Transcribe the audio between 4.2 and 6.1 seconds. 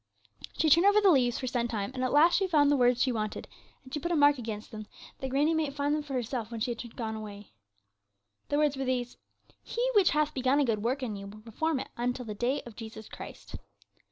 against them, that granny might find them